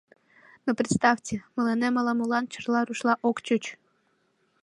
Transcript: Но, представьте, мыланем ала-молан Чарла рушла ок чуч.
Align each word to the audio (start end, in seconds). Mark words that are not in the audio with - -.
Но, 0.65 0.71
представьте, 0.79 1.33
мыланем 1.55 1.93
ала-молан 1.99 2.45
Чарла 2.51 2.81
рушла 2.87 3.13
ок 3.29 3.37
чуч. 3.45 3.63